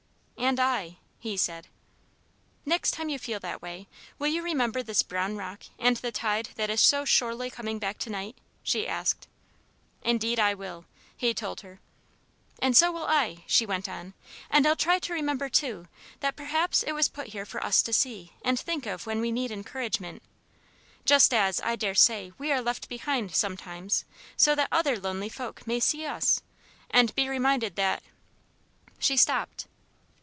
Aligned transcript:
"And 0.37 0.59
I," 0.59 0.97
he 1.19 1.37
said. 1.37 1.67
"Next 2.65 2.91
time 2.91 3.07
you 3.09 3.17
feel 3.19 3.39
that 3.39 3.61
way 3.61 3.87
will 4.19 4.27
you 4.27 4.41
remember 4.41 4.81
this 4.83 5.01
brown 5.03 5.37
rock 5.37 5.63
and 5.79 5.95
the 5.97 6.11
tide 6.11 6.49
that 6.55 6.69
is 6.69 6.81
so 6.81 7.05
surely 7.05 7.49
coming 7.49 7.77
back 7.79 7.97
tonight?" 7.99 8.35
she 8.63 8.85
asked. 8.87 9.27
"Indeed 10.03 10.39
I 10.41 10.53
will," 10.55 10.85
he 11.15 11.33
told 11.33 11.61
her. 11.61 11.79
"And 12.59 12.75
so 12.75 12.91
will 12.91 13.05
I," 13.05 13.43
she 13.47 13.65
went 13.67 13.87
on. 13.87 14.13
"And 14.49 14.67
I'll 14.67 14.75
try 14.75 14.97
to 14.99 15.13
remember, 15.13 15.47
too, 15.47 15.87
that 16.21 16.35
perhaps 16.35 16.81
it 16.83 16.91
was 16.93 17.07
put 17.07 17.27
here 17.27 17.45
for 17.45 17.63
us 17.63 17.81
to 17.83 17.93
see 17.93 18.33
and 18.43 18.59
think 18.59 18.85
of 18.87 19.05
when 19.05 19.21
we 19.21 19.31
need 19.31 19.51
encouragement 19.51 20.21
just 21.05 21.33
as, 21.33 21.61
I 21.61 21.75
dare 21.77 21.95
say, 21.95 22.33
we 22.39 22.51
are 22.51 22.61
left 22.61 22.89
behind, 22.89 23.33
sometimes, 23.35 24.03
so 24.35 24.53
that 24.55 24.69
other 24.71 24.99
lonely 24.99 25.29
folk 25.29 25.65
may 25.67 25.79
see 25.79 26.05
us 26.05 26.41
and 26.89 27.13
be 27.15 27.29
reminded 27.29 27.75
that" 27.77 28.03
She 28.99 29.15
stopped. 29.15 29.67